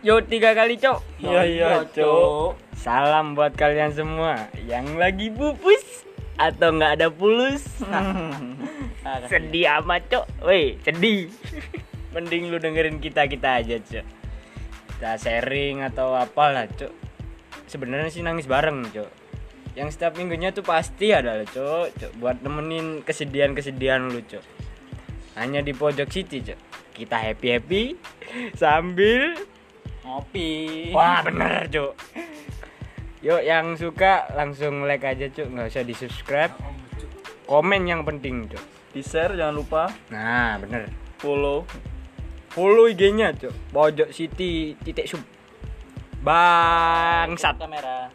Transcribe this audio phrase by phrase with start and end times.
[0.00, 1.20] Yo tiga kali cok.
[1.20, 2.56] Iya, iya, Cok.
[2.72, 6.08] Salam buat kalian semua yang lagi pupus
[6.40, 7.60] atau nggak ada pulus.
[9.28, 10.24] sedih amat cok.
[10.40, 11.28] Woi sedih.
[12.16, 14.06] Mending lu dengerin kita kita aja cok.
[14.96, 16.92] Kita sharing atau apalah cok.
[17.68, 19.10] Sebenarnya sih nangis bareng cok.
[19.76, 21.86] Yang setiap minggunya tuh pasti ada loh cok.
[22.00, 22.12] cok.
[22.16, 24.44] Buat nemenin kesedihan-kesedihan lu cok.
[25.36, 26.60] Hanya di pojok city cok.
[26.96, 27.82] Kita happy happy
[28.64, 29.49] sambil
[30.10, 30.50] Ngopi.
[30.90, 31.94] Wah bener cuk
[33.22, 36.50] Yuk yang suka langsung like aja cuk nggak usah di subscribe
[37.46, 39.86] Komen yang penting cuk Di share jangan lupa.
[40.10, 40.90] Nah bener
[41.22, 41.62] Follow.
[42.50, 45.22] Follow IG nya cuk Pojok City titik sub
[46.20, 48.10] Bangsat kamera.